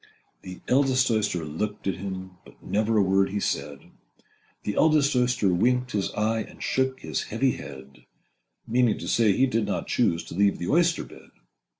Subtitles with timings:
[0.41, 2.13] The eldest Oyster looked at him.
[2.13, 3.91] Â Â Â Â But never a word he said:
[4.63, 8.07] The eldest Oyster winked his eye, Â Â Â Â And shook his heavy head—
[8.65, 11.03] Meaning to say he did not choose Â Â Â Â To leave the oyster
[11.03, 11.29] bed.